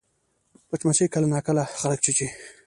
مچمچۍ 0.69 1.07
کله 1.13 1.27
ناکله 1.33 1.63
خلک 1.81 1.99
چیچي 2.05 2.27